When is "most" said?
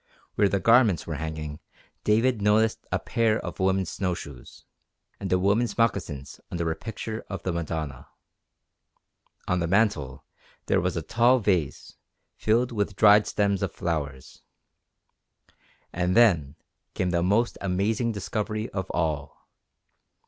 17.21-17.59